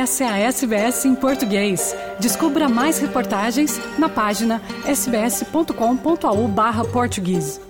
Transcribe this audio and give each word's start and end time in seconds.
Essa 0.00 0.24
é 0.24 0.28
a 0.28 0.38
SBS 0.38 1.04
em 1.04 1.14
português. 1.14 1.94
Descubra 2.18 2.70
mais 2.70 2.98
reportagens 2.98 3.78
na 3.98 4.08
página 4.08 4.62
sbs.com.au/português. 4.86 7.60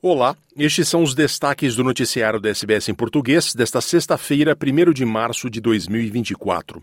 Olá, 0.00 0.36
estes 0.56 0.88
são 0.88 1.02
os 1.02 1.12
destaques 1.12 1.74
do 1.74 1.82
noticiário 1.82 2.38
da 2.38 2.50
SBS 2.50 2.88
em 2.88 2.94
português 2.94 3.52
desta 3.52 3.80
sexta-feira, 3.80 4.56
1 4.56 4.92
de 4.92 5.04
março 5.04 5.50
de 5.50 5.60
2024. 5.60 6.80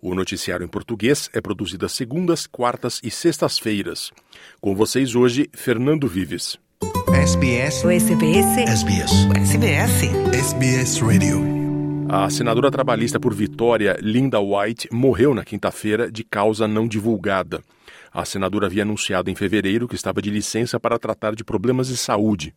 O 0.00 0.14
noticiário 0.14 0.64
em 0.64 0.68
português 0.68 1.28
é 1.34 1.42
produzido 1.42 1.84
às 1.84 1.92
segundas, 1.92 2.46
quartas 2.46 3.00
e 3.04 3.10
sextas-feiras. 3.10 4.10
Com 4.62 4.74
vocês 4.74 5.14
hoje, 5.14 5.50
Fernando 5.52 6.08
Vives. 6.08 6.58
SBS. 7.08 7.84
O 7.84 7.90
SBS. 7.90 8.46
SBS. 8.58 9.12
SBS. 9.34 10.04
SBS 10.32 11.00
Radio. 11.02 11.40
A 12.08 12.30
senadora 12.30 12.70
trabalhista 12.70 13.18
por 13.18 13.34
Vitória, 13.34 13.98
Linda 14.00 14.38
White, 14.40 14.88
morreu 14.92 15.34
na 15.34 15.44
quinta-feira 15.44 16.10
de 16.10 16.22
causa 16.22 16.68
não 16.68 16.86
divulgada. 16.86 17.62
A 18.12 18.24
senadora 18.24 18.66
havia 18.66 18.82
anunciado 18.82 19.30
em 19.30 19.34
fevereiro 19.34 19.88
que 19.88 19.96
estava 19.96 20.22
de 20.22 20.30
licença 20.30 20.78
para 20.78 20.98
tratar 20.98 21.34
de 21.34 21.42
problemas 21.42 21.88
de 21.88 21.96
saúde. 21.96 22.54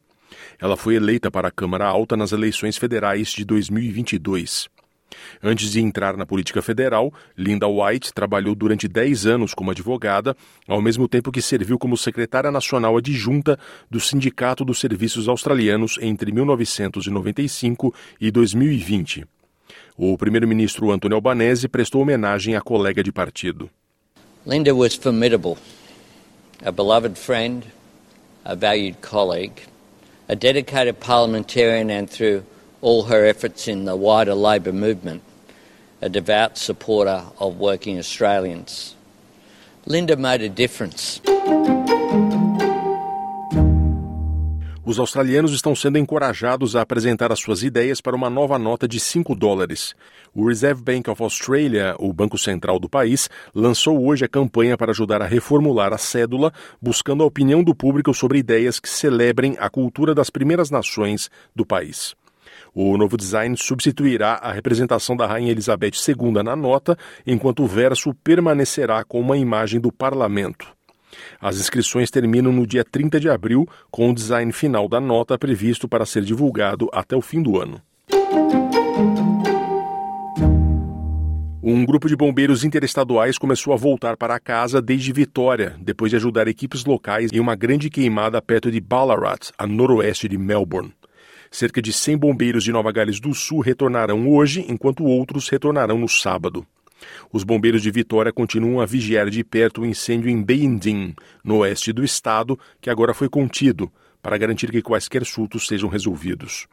Ela 0.60 0.78
foi 0.78 0.96
eleita 0.96 1.32
para 1.32 1.48
a 1.48 1.52
Câmara 1.52 1.88
Alta 1.88 2.16
nas 2.16 2.32
eleições 2.32 2.78
federais 2.78 3.30
de 3.30 3.44
2022. 3.44 4.70
Antes 5.44 5.72
de 5.72 5.80
entrar 5.80 6.18
na 6.18 6.26
política 6.26 6.62
federal, 6.62 7.14
Linda 7.38 7.68
White 7.68 8.14
trabalhou 8.14 8.56
durante 8.56 8.88
10 8.88 9.26
anos 9.26 9.54
como 9.54 9.72
advogada, 9.72 10.36
ao 10.68 10.82
mesmo 10.82 11.08
tempo 11.08 11.32
que 11.32 11.42
serviu 11.42 11.78
como 11.78 11.98
secretária 11.98 12.52
nacional 12.52 12.98
adjunta 12.98 13.60
do 13.90 14.00
Sindicato 14.00 14.66
dos 14.66 14.80
Serviços 14.80 15.28
Australianos 15.28 15.98
entre 16.02 16.32
1995 16.32 17.94
e 18.20 18.32
2020. 18.32 19.26
O 19.98 20.18
primeiro-ministro 20.18 20.92
Anthony 20.92 21.14
Albanese 21.14 21.68
prestou 21.68 22.02
homenagem 22.02 22.56
à 22.56 22.62
colega 22.62 23.04
de 23.04 23.12
partido. 23.12 23.70
Linda 24.46 24.76
was 24.76 24.96
formidable, 24.96 25.58
a 26.64 26.72
beloved 26.72 27.18
friend, 27.18 27.66
a 28.44 28.56
valued 28.56 28.98
colleague, 29.02 29.64
a 30.30 30.36
dedicated 30.36 31.00
parliamentarian 31.00 31.90
and 31.90 32.08
through 32.08 32.44
all 32.86 33.02
her 33.10 33.26
efforts 33.26 33.68
in 33.68 33.86
the 33.86 33.96
wider 33.96 34.36
Labor 34.36 34.72
movement, 34.72 35.24
a 36.04 36.08
devout 36.08 36.56
supporter 36.56 37.24
of 37.40 37.58
working 37.58 37.98
Australians. 37.98 38.96
Linda 39.88 40.16
made 40.16 40.44
a 40.44 40.50
difference. 40.50 41.20
Os 44.86 45.00
australianos 45.00 45.52
estão 45.52 45.76
sendo 45.76 45.98
encorajados 45.98 46.76
a 46.76 46.82
apresentar 46.82 47.32
as 47.32 47.40
suas 47.40 47.64
ideias 47.64 48.00
para 48.00 48.16
uma 48.16 48.30
nova 48.30 48.60
nota 48.60 48.88
de 48.88 49.00
5 49.00 49.34
dólares. 49.34 49.96
O 50.32 50.48
Reserve 50.48 50.84
Bank 50.84 51.10
of 51.10 51.24
Australia, 51.24 51.96
o 51.98 52.14
banco 52.14 52.38
central 52.38 52.78
do 52.78 52.88
país, 52.88 53.28
lançou 53.56 54.06
hoje 54.06 54.26
a 54.26 54.30
campanha 54.30 54.78
para 54.78 54.92
ajudar 54.92 55.24
a 55.24 55.26
reformular 55.26 55.92
a 55.92 55.98
cédula, 55.98 56.54
buscando 56.80 57.24
a 57.24 57.26
opinião 57.26 57.64
do 57.64 57.74
público 57.74 58.14
sobre 58.14 58.38
ideias 58.38 58.80
que 58.80 58.88
celebrem 58.88 59.58
a 59.60 59.72
cultura 59.72 60.14
das 60.14 60.30
primeiras 60.30 60.70
nações 60.70 61.32
do 61.56 61.66
país. 61.66 62.16
O 62.78 62.98
novo 62.98 63.16
design 63.16 63.56
substituirá 63.56 64.34
a 64.34 64.52
representação 64.52 65.16
da 65.16 65.26
Rainha 65.26 65.50
Elizabeth 65.50 65.94
II 66.06 66.44
na 66.44 66.58
nota, 66.58 66.98
enquanto 67.26 67.64
o 67.64 67.68
verso 67.68 68.14
permanecerá 68.14 69.02
com 69.06 69.22
uma 69.22 69.38
imagem 69.38 69.80
do 69.80 69.94
parlamento. 69.94 70.68
As 71.40 71.56
inscrições 71.56 72.12
terminam 72.12 72.52
no 72.52 72.68
dia 72.68 72.84
30 72.84 73.18
de 73.18 73.30
abril, 73.30 73.66
com 73.90 74.10
o 74.10 74.14
design 74.14 74.52
final 74.52 74.90
da 74.90 75.00
nota 75.00 75.38
previsto 75.38 75.88
para 75.88 76.06
ser 76.06 76.24
divulgado 76.24 76.90
até 76.92 77.16
o 77.16 77.22
fim 77.22 77.42
do 77.42 77.58
ano. 77.58 77.82
Um 81.64 81.86
grupo 81.86 82.10
de 82.10 82.16
bombeiros 82.18 82.66
interestaduais 82.66 83.38
começou 83.38 83.72
a 83.74 83.78
voltar 83.78 84.18
para 84.18 84.38
casa 84.38 84.82
desde 84.82 85.14
Vitória, 85.14 85.78
depois 85.80 86.10
de 86.10 86.18
ajudar 86.18 86.50
equipes 86.50 86.84
locais 86.84 87.32
em 87.32 87.40
uma 87.40 87.56
grande 87.56 87.90
queimada 87.90 88.42
perto 88.42 88.70
de 88.70 88.82
Ballarat, 88.82 89.52
a 89.58 89.66
noroeste 89.66 90.28
de 90.28 90.38
Melbourne. 90.38 90.94
Cerca 91.52 91.82
de 91.82 91.94
100 91.94 92.18
bombeiros 92.18 92.64
de 92.64 92.72
Nova 92.72 92.92
Gales 92.92 93.20
do 93.20 93.34
Sul 93.34 93.60
retornarão 93.60 94.28
hoje, 94.30 94.66
enquanto 94.68 95.04
outros 95.04 95.50
retornarão 95.50 95.98
no 95.98 96.08
sábado. 96.08 96.66
Os 97.32 97.44
bombeiros 97.44 97.82
de 97.82 97.92
Vitória 97.92 98.32
continuam 98.32 98.80
a 98.80 98.86
vigiar 98.86 99.30
de 99.30 99.44
perto 99.44 99.82
o 99.82 99.86
incêndio 99.86 100.30
em 100.30 100.42
Bendin, 100.42 101.14
no 101.44 101.58
oeste 101.58 101.92
do 101.92 102.04
estado, 102.04 102.58
que 102.82 102.90
agora 102.90 103.14
foi 103.14 103.30
contido, 103.30 103.92
para 104.22 104.38
garantir 104.38 104.72
que 104.72 104.82
quaisquer 104.82 105.26
surtos 105.26 105.68
sejam 105.68 105.90
resolvidos. 105.90 106.68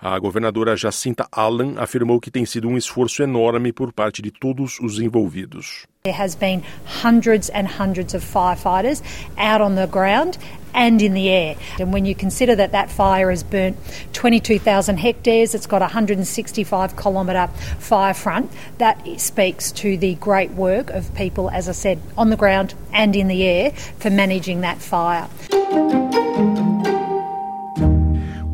A 0.00 0.18
governadora 0.18 0.76
Jacinta 0.76 1.26
Allen 1.32 1.76
afirmou 1.78 2.20
que 2.20 2.30
tem 2.30 2.44
sido 2.44 2.68
um 2.68 2.76
esforço 2.76 3.22
enorme 3.22 3.72
por 3.72 3.92
parte 3.92 4.20
de 4.20 4.30
todos 4.30 4.78
os 4.80 4.98
envolvidos. 4.98 5.86
There 6.04 6.14
has 6.14 6.36
been 6.36 6.62
hundreds 7.02 7.50
and 7.50 7.66
hundreds 7.66 8.14
of 8.14 8.24
firefighters 8.24 9.02
out 9.36 9.60
on 9.60 9.74
the 9.74 9.86
ground 9.86 10.38
and 10.72 11.02
in 11.02 11.14
the 11.14 11.28
air. 11.28 11.56
And 11.80 11.92
when 11.92 12.06
you 12.06 12.14
consider 12.14 12.54
that 12.56 12.70
that 12.72 12.90
fire 12.90 13.30
has 13.30 13.42
burnt 13.42 13.76
22,000 14.12 14.98
hectares, 14.98 15.54
it's 15.54 15.66
got 15.66 15.82
a 15.82 15.86
165 15.86 16.96
kilometre 16.96 17.48
fire 17.80 18.14
front, 18.14 18.52
that 18.78 18.98
speaks 19.16 19.72
to 19.72 19.96
the 19.96 20.14
great 20.16 20.52
work 20.52 20.90
of 20.90 21.12
people, 21.14 21.50
as 21.50 21.68
I 21.68 21.72
said, 21.72 21.98
on 22.16 22.30
the 22.30 22.36
ground 22.36 22.74
and 22.92 23.16
in 23.16 23.26
the 23.26 23.42
air 23.42 23.72
for 23.98 24.10
managing 24.10 24.60
that 24.60 24.78
fire. 24.78 25.26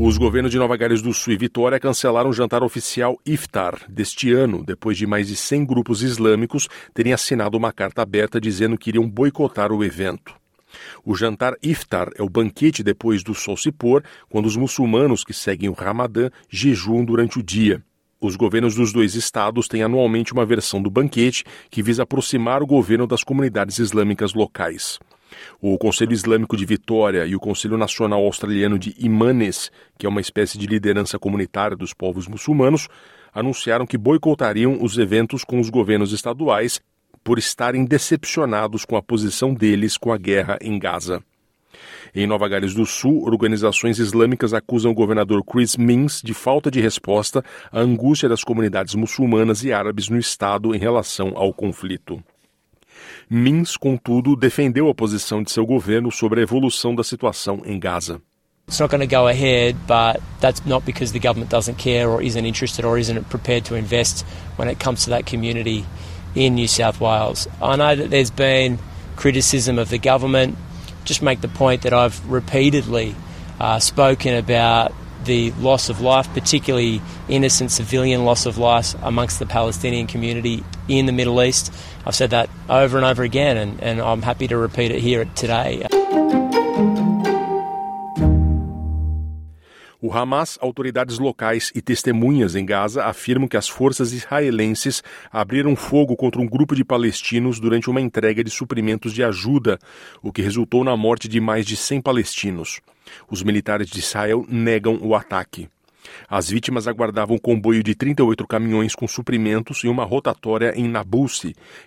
Os 0.04 0.18
governos 0.18 0.50
de 0.50 0.58
Nova 0.58 0.76
Gales 0.76 1.00
do 1.00 1.14
Sul 1.14 1.32
e 1.32 1.36
Vitória 1.36 1.78
cancelaram 1.78 2.30
o 2.30 2.32
jantar 2.32 2.64
oficial 2.64 3.16
Iftar 3.24 3.88
deste 3.88 4.32
ano, 4.32 4.64
depois 4.64 4.98
de 4.98 5.06
mais 5.06 5.28
de 5.28 5.36
100 5.36 5.64
grupos 5.64 6.02
islâmicos 6.02 6.68
terem 6.92 7.12
assinado 7.12 7.56
uma 7.56 7.72
carta 7.72 8.02
aberta 8.02 8.40
dizendo 8.40 8.76
que 8.76 8.90
iriam 8.90 9.08
boicotar 9.08 9.70
o 9.70 9.84
evento. 9.84 10.34
O 11.04 11.14
jantar 11.14 11.54
Iftar 11.62 12.10
é 12.16 12.22
o 12.22 12.28
banquete 12.28 12.82
depois 12.82 13.22
do 13.22 13.32
sol 13.32 13.56
se 13.56 13.70
pôr, 13.70 14.02
quando 14.28 14.46
os 14.46 14.56
muçulmanos 14.56 15.22
que 15.22 15.32
seguem 15.32 15.68
o 15.68 15.72
Ramadã 15.72 16.30
jejuam 16.50 17.04
durante 17.04 17.38
o 17.38 17.42
dia. 17.42 17.80
Os 18.20 18.34
governos 18.34 18.74
dos 18.74 18.92
dois 18.92 19.14
estados 19.14 19.68
têm 19.68 19.84
anualmente 19.84 20.32
uma 20.32 20.44
versão 20.44 20.82
do 20.82 20.90
banquete 20.90 21.44
que 21.70 21.80
visa 21.80 22.02
aproximar 22.02 22.60
o 22.60 22.66
governo 22.66 23.06
das 23.06 23.22
comunidades 23.22 23.78
islâmicas 23.78 24.34
locais. 24.34 24.98
O 25.60 25.76
Conselho 25.78 26.12
Islâmico 26.12 26.56
de 26.56 26.64
Vitória 26.64 27.26
e 27.26 27.34
o 27.34 27.40
Conselho 27.40 27.76
Nacional 27.76 28.24
Australiano 28.24 28.78
de 28.78 28.94
Imanes, 28.98 29.70
que 29.98 30.06
é 30.06 30.08
uma 30.08 30.20
espécie 30.20 30.58
de 30.58 30.66
liderança 30.66 31.18
comunitária 31.18 31.76
dos 31.76 31.92
povos 31.92 32.26
muçulmanos, 32.26 32.88
anunciaram 33.32 33.86
que 33.86 33.98
boicotariam 33.98 34.78
os 34.80 34.98
eventos 34.98 35.44
com 35.44 35.60
os 35.60 35.70
governos 35.70 36.12
estaduais 36.12 36.80
por 37.24 37.38
estarem 37.38 37.84
decepcionados 37.84 38.84
com 38.84 38.96
a 38.96 39.02
posição 39.02 39.54
deles 39.54 39.96
com 39.96 40.12
a 40.12 40.18
guerra 40.18 40.58
em 40.60 40.78
Gaza. 40.78 41.22
Em 42.14 42.26
Nova 42.26 42.46
Gales 42.48 42.74
do 42.74 42.84
Sul, 42.84 43.24
organizações 43.24 43.98
islâmicas 43.98 44.52
acusam 44.52 44.92
o 44.92 44.94
governador 44.94 45.42
Chris 45.42 45.76
Minns 45.76 46.20
de 46.22 46.34
falta 46.34 46.70
de 46.70 46.80
resposta 46.80 47.42
à 47.70 47.80
angústia 47.80 48.28
das 48.28 48.44
comunidades 48.44 48.94
muçulmanas 48.94 49.64
e 49.64 49.72
árabes 49.72 50.08
no 50.08 50.18
estado 50.18 50.74
em 50.74 50.78
relação 50.78 51.32
ao 51.34 51.54
conflito. 51.54 52.22
Minns, 53.28 53.76
contudo, 53.76 54.36
defendeu 54.36 54.88
a 54.88 54.94
posição 54.94 55.42
de 55.42 55.50
seu 55.50 55.64
governo 55.64 56.10
sobre 56.10 56.40
a 56.40 56.42
evolução 56.42 56.94
da 56.94 57.02
situação 57.02 57.62
em 57.64 57.78
Gaza. 57.78 58.20
It's 58.68 58.78
not 58.78 58.90
going 58.90 59.00
to 59.00 59.06
go 59.06 59.26
ahead, 59.26 59.76
but 59.86 60.22
that's 60.40 60.64
not 60.64 60.84
because 60.84 61.12
the 61.12 61.18
government 61.18 61.50
doesn't 61.50 61.76
care 61.78 62.08
or 62.08 62.22
isn't 62.22 62.46
interested 62.46 62.84
or 62.84 62.98
isn't 62.98 63.28
prepared 63.28 63.64
to 63.66 63.74
invest 63.74 64.24
when 64.56 64.68
it 64.68 64.78
comes 64.78 65.04
to 65.04 65.10
that 65.10 65.26
community 65.26 65.84
in 66.34 66.54
New 66.54 66.68
South 66.68 67.00
Wales. 67.00 67.48
I 67.60 67.76
know 67.76 67.94
that 67.94 68.10
there's 68.10 68.30
been 68.30 68.78
criticism 69.16 69.78
of 69.78 69.90
the 69.90 69.98
government. 69.98 70.56
Just 71.04 71.22
make 71.22 71.40
the 71.40 71.48
point 71.48 71.82
that 71.82 71.92
I've 71.92 72.24
repeatedly 72.30 73.14
uh, 73.60 73.78
spoken 73.78 74.34
about 74.34 74.92
the 75.24 75.52
loss 75.52 75.88
of 75.88 76.00
life, 76.00 76.28
particularly 76.34 77.00
innocent 77.28 77.70
civilian 77.70 78.24
loss 78.24 78.46
of 78.46 78.58
life 78.58 78.94
amongst 79.02 79.38
the 79.38 79.46
Palestinian 79.46 80.06
community 80.06 80.64
in 80.88 81.06
the 81.06 81.12
Middle 81.12 81.42
East. 81.42 81.72
I've 82.06 82.14
said 82.14 82.30
that 82.30 82.50
over 82.68 82.96
and 82.96 83.06
over 83.06 83.22
again, 83.22 83.56
and, 83.56 83.80
and 83.82 84.00
I'm 84.00 84.22
happy 84.22 84.48
to 84.48 84.56
repeat 84.56 84.90
it 84.90 85.00
here 85.00 85.24
today. 85.36 85.86
O 90.04 90.12
Hamas, 90.12 90.58
autoridades 90.60 91.20
locais 91.20 91.70
e 91.76 91.80
testemunhas 91.80 92.56
em 92.56 92.66
Gaza 92.66 93.04
afirmam 93.04 93.46
que 93.46 93.56
as 93.56 93.68
forças 93.68 94.12
israelenses 94.12 95.00
abriram 95.30 95.76
fogo 95.76 96.16
contra 96.16 96.40
um 96.40 96.46
grupo 96.46 96.74
de 96.74 96.84
palestinos 96.84 97.60
durante 97.60 97.88
uma 97.88 98.00
entrega 98.00 98.42
de 98.42 98.50
suprimentos 98.50 99.12
de 99.12 99.22
ajuda, 99.22 99.78
o 100.20 100.32
que 100.32 100.42
resultou 100.42 100.82
na 100.82 100.96
morte 100.96 101.28
de 101.28 101.38
mais 101.40 101.64
de 101.64 101.76
100 101.76 102.00
palestinos. 102.00 102.80
Os 103.30 103.44
militares 103.44 103.86
de 103.88 104.00
Israel 104.00 104.44
negam 104.48 104.98
o 105.00 105.14
ataque. 105.14 105.68
As 106.28 106.50
vítimas 106.50 106.88
aguardavam 106.88 107.36
um 107.36 107.38
comboio 107.38 107.80
de 107.80 107.94
38 107.94 108.44
caminhões 108.44 108.96
com 108.96 109.06
suprimentos 109.06 109.84
e 109.84 109.88
uma 109.88 110.04
rotatória 110.04 110.72
em 110.76 110.88
Nablus, 110.88 111.42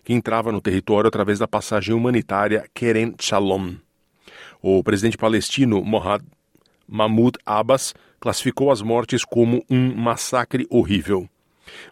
que 0.05 0.13
entrava 0.13 0.53
no 0.53 0.61
território 0.61 1.09
através 1.09 1.37
da 1.37 1.49
passagem 1.49 1.93
humanitária 1.93 2.63
Keren 2.73 3.13
Shalom. 3.19 3.73
O 4.61 4.81
presidente 4.81 5.17
palestino 5.17 5.83
Mohamed 5.83 6.25
Mahmoud 6.87 7.37
Abbas 7.45 7.93
classificou 8.19 8.71
as 8.71 8.81
mortes 8.81 9.23
como 9.23 9.63
um 9.69 9.95
massacre 9.95 10.65
horrível. 10.69 11.27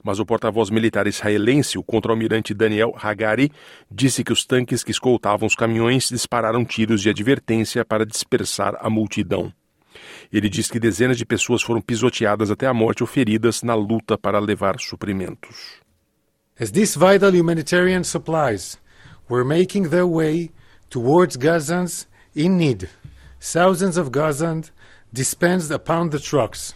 Mas 0.03 0.19
o 0.19 0.25
porta-voz 0.25 0.69
militar 0.69 1.07
israelense, 1.07 1.77
o 1.77 1.83
contra-almirante 1.83 2.53
Daniel 2.53 2.95
Hagari, 2.99 3.51
disse 3.89 4.23
que 4.23 4.31
os 4.31 4.45
tanques 4.45 4.83
que 4.83 4.91
escoltavam 4.91 5.47
os 5.47 5.55
caminhões 5.55 6.09
dispararam 6.09 6.63
tiros 6.63 7.01
de 7.01 7.09
advertência 7.09 7.83
para 7.83 8.05
dispersar 8.05 8.75
a 8.79 8.89
multidão. 8.89 9.51
Ele 10.31 10.49
diz 10.49 10.69
que 10.69 10.79
dezenas 10.79 11.17
de 11.17 11.25
pessoas 11.25 11.61
foram 11.61 11.81
pisoteadas 11.81 12.49
até 12.49 12.67
a 12.67 12.73
morte 12.73 13.03
ou 13.03 13.07
feridas 13.07 13.61
na 13.61 13.75
luta 13.75 14.17
para 14.17 14.39
levar 14.39 14.79
suprimentos. 14.79 15.81
As 16.59 16.71
these 16.71 16.97
vital 16.97 17.31
humanitarian 17.31 18.03
supplies 18.03 18.77
were 19.29 19.43
making 19.43 19.89
their 19.89 20.05
way 20.05 20.51
towards 20.89 21.35
Gazans 21.35 22.07
in 22.35 22.57
need, 22.57 22.87
thousands 23.43 23.97
of 23.97 24.09
Gazans 24.11 24.71
dispensed 25.13 25.69
upon 25.69 26.11
the 26.11 26.19
trucks. 26.19 26.73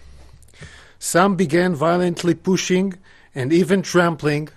Some 1.00 1.38
began 1.38 1.74
violently 1.74 2.36
pushing 2.36 2.96
and 3.34 3.54
even 3.54 3.82
trampling 3.82 4.50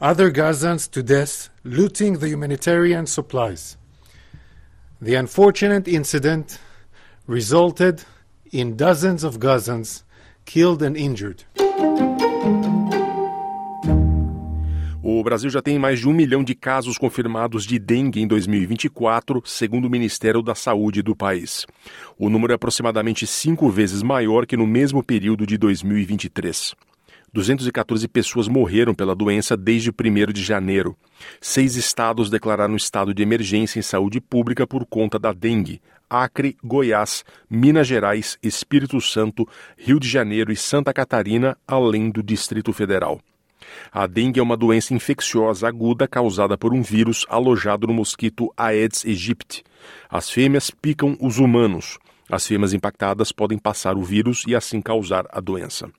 other 0.00 0.30
Gazans 0.30 0.88
to 0.92 1.02
death, 1.02 1.48
looting 1.64 2.18
the 2.18 2.28
humanitarian 2.28 3.06
supplies. 3.06 3.76
The 5.00 5.16
unfortunate 5.16 5.88
incident 5.88 6.60
resulted 7.26 8.04
in 8.52 8.76
dozens 8.76 9.24
of 9.24 9.40
Gazans 9.40 10.04
killed 10.44 10.80
and 10.80 10.96
injured. 10.96 11.42
O 15.22 15.24
Brasil 15.24 15.48
já 15.48 15.62
tem 15.62 15.78
mais 15.78 16.00
de 16.00 16.08
um 16.08 16.12
milhão 16.12 16.42
de 16.42 16.52
casos 16.52 16.98
confirmados 16.98 17.64
de 17.64 17.78
dengue 17.78 18.20
em 18.20 18.26
2024, 18.26 19.40
segundo 19.44 19.84
o 19.84 19.88
Ministério 19.88 20.42
da 20.42 20.52
Saúde 20.52 21.00
do 21.00 21.14
país. 21.14 21.64
O 22.18 22.28
número 22.28 22.52
é 22.52 22.56
aproximadamente 22.56 23.24
cinco 23.24 23.70
vezes 23.70 24.02
maior 24.02 24.46
que 24.46 24.56
no 24.56 24.66
mesmo 24.66 25.00
período 25.00 25.46
de 25.46 25.56
2023. 25.56 26.74
214 27.32 28.08
pessoas 28.08 28.48
morreram 28.48 28.96
pela 28.96 29.14
doença 29.14 29.56
desde 29.56 29.90
1 29.90 30.32
de 30.32 30.42
janeiro. 30.42 30.96
Seis 31.40 31.76
estados 31.76 32.28
declararam 32.28 32.74
estado 32.74 33.14
de 33.14 33.22
emergência 33.22 33.78
em 33.78 33.82
saúde 33.82 34.20
pública 34.20 34.66
por 34.66 34.84
conta 34.84 35.20
da 35.20 35.32
dengue. 35.32 35.80
Acre, 36.10 36.56
Goiás, 36.64 37.24
Minas 37.48 37.86
Gerais, 37.86 38.36
Espírito 38.42 39.00
Santo, 39.00 39.48
Rio 39.78 40.00
de 40.00 40.08
Janeiro 40.08 40.50
e 40.50 40.56
Santa 40.56 40.92
Catarina, 40.92 41.56
além 41.64 42.10
do 42.10 42.24
Distrito 42.24 42.72
Federal. 42.72 43.20
A 43.90 44.06
dengue 44.06 44.40
é 44.40 44.42
uma 44.42 44.56
doença 44.56 44.94
infecciosa 44.94 45.68
aguda 45.68 46.08
causada 46.08 46.56
por 46.56 46.72
um 46.72 46.82
vírus 46.82 47.26
alojado 47.28 47.86
no 47.86 47.94
mosquito 47.94 48.52
Aedes 48.56 49.04
aegypti. 49.04 49.62
As 50.08 50.30
fêmeas 50.30 50.70
picam 50.70 51.16
os 51.20 51.38
humanos. 51.38 51.98
As 52.30 52.46
fêmeas 52.46 52.72
impactadas 52.72 53.32
podem 53.32 53.58
passar 53.58 53.96
o 53.96 54.02
vírus 54.02 54.44
e 54.46 54.54
assim 54.54 54.80
causar 54.80 55.26
a 55.30 55.40
doença. 55.40 55.90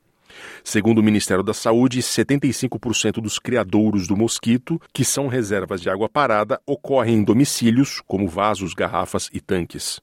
Segundo 0.63 0.99
o 0.99 1.03
Ministério 1.03 1.43
da 1.43 1.53
Saúde, 1.53 2.01
75% 2.01 3.21
dos 3.21 3.37
criadouros 3.37 4.07
do 4.07 4.17
mosquito, 4.17 4.81
que 4.91 5.05
são 5.05 5.27
reservas 5.27 5.81
de 5.81 5.89
água 5.89 6.09
parada, 6.09 6.59
ocorrem 6.65 7.15
em 7.15 7.23
domicílios, 7.23 8.01
como 8.07 8.27
vasos, 8.27 8.73
garrafas 8.73 9.29
e 9.31 9.39
tanques. 9.39 10.01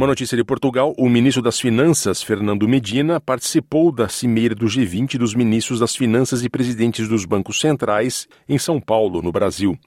Uma 0.00 0.06
notícia 0.06 0.34
de 0.34 0.42
Portugal: 0.42 0.94
o 0.96 1.10
ministro 1.10 1.42
das 1.42 1.60
Finanças, 1.60 2.22
Fernando 2.22 2.66
Medina, 2.66 3.20
participou 3.20 3.92
da 3.92 4.08
cimeira 4.08 4.54
do 4.54 4.64
G20 4.64 5.18
dos 5.18 5.34
ministros 5.34 5.78
das 5.78 5.94
Finanças 5.94 6.42
e 6.42 6.48
presidentes 6.48 7.06
dos 7.06 7.26
bancos 7.26 7.60
centrais 7.60 8.26
em 8.48 8.56
São 8.56 8.80
Paulo, 8.80 9.20
no 9.20 9.30
Brasil. 9.30 9.78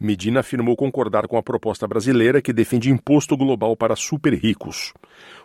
Medina 0.00 0.38
afirmou 0.40 0.76
concordar 0.76 1.26
com 1.26 1.36
a 1.36 1.42
proposta 1.42 1.88
brasileira 1.88 2.40
que 2.40 2.52
defende 2.52 2.88
imposto 2.88 3.36
global 3.36 3.76
para 3.76 3.96
super 3.96 4.32
ricos. 4.32 4.94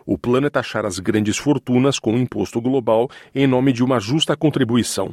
O 0.06 0.16
plano 0.16 0.46
é 0.46 0.50
taxar 0.50 0.86
as 0.86 1.00
grandes 1.00 1.36
fortunas 1.36 1.98
com 1.98 2.16
imposto 2.16 2.60
global 2.60 3.10
em 3.34 3.48
nome 3.48 3.72
de 3.72 3.82
uma 3.82 3.98
justa 3.98 4.36
contribuição. 4.36 5.12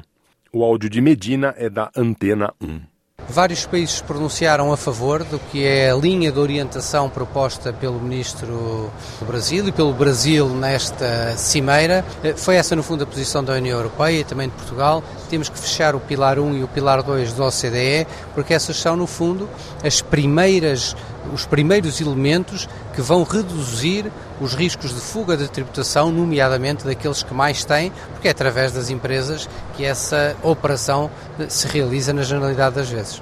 O 0.53 0.63
áudio 0.63 0.92
de 0.92 1.01
Medina 1.01 1.56
é 1.57 1.71
da 1.71 1.89
Antena 1.98 2.53
1. 2.62 2.91
Vários 3.30 3.66
países 3.66 4.02
pronunciaram 4.02 4.74
a 4.74 4.78
favor 4.78 5.24
do 5.24 5.40
que 5.40 5.66
é 5.66 5.92
a 5.92 5.96
linha 5.96 6.32
de 6.32 6.40
orientação 6.40 7.10
proposta 7.10 7.72
pelo 7.72 8.00
Ministro 8.00 8.92
do 9.20 9.26
Brasil 9.26 9.68
e 9.68 9.72
pelo 9.72 9.94
Brasil 9.94 10.50
nesta 10.50 11.38
cimeira. 11.38 12.04
Foi 12.36 12.56
essa, 12.56 12.76
no 12.76 12.84
fundo, 12.84 13.04
a 13.04 13.08
posição 13.08 13.42
da 13.44 13.54
União 13.54 13.78
Europeia 13.78 14.20
e 14.20 14.24
também 14.24 14.50
de 14.50 14.56
Portugal. 14.56 15.02
Temos 15.30 15.48
que 15.48 15.58
fechar 15.58 15.96
o 15.96 16.00
Pilar 16.00 16.40
1 16.40 16.58
e 16.58 16.64
o 16.64 16.68
Pilar 16.68 17.02
2 17.04 17.32
do 17.34 17.44
OCDE, 17.44 18.06
porque 18.34 18.54
essas 18.54 18.78
são, 18.78 18.98
no 18.98 19.08
fundo, 19.08 19.48
as 19.84 20.02
primeiras, 20.02 20.96
os 21.34 21.46
primeiros 21.46 22.02
elementos 22.02 22.68
que 22.94 23.02
vão 23.02 23.24
reduzir 23.24 24.12
os 24.40 24.54
riscos 24.54 24.94
de 24.94 25.00
fuga 25.00 25.38
de 25.38 25.50
tributação, 25.50 26.12
nomeadamente 26.12 26.86
daqueles 26.86 27.24
que 27.24 27.34
mais 27.34 27.64
têm, 27.64 27.92
porque 28.14 28.28
é 28.28 28.32
através 28.32 28.72
das 28.72 28.90
empresas 28.90 29.48
que 29.76 29.86
essa 29.86 30.36
operação 30.42 31.10
se 31.48 31.68
realiza 31.68 32.14
na 32.14 32.24
generalidade 32.24 32.76
das 32.76 32.90
vezes. 32.90 33.22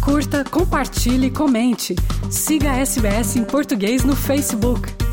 Curta, 0.00 0.44
compartilhe, 0.44 1.30
comente. 1.30 1.96
Siga 2.30 2.70
a 2.70 2.76
SBS 2.78 3.36
em 3.36 3.44
português 3.44 4.04
no 4.04 4.14
Facebook. 4.14 5.05